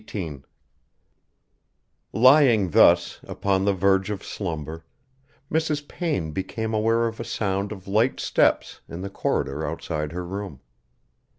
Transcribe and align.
XVIII 0.09 0.41
Lying 2.11 2.69
thus, 2.71 3.19
upon 3.21 3.65
the 3.65 3.73
verge 3.73 4.09
of 4.09 4.25
slumber, 4.25 4.83
Mrs. 5.51 5.87
Payne 5.87 6.31
became 6.31 6.73
aware 6.73 7.05
of 7.05 7.19
a 7.19 7.23
sound 7.23 7.71
of 7.71 7.87
light 7.87 8.19
steps 8.19 8.81
in 8.89 9.01
the 9.01 9.11
corridor 9.11 9.63
outside 9.63 10.11
her 10.11 10.25
room. 10.25 10.61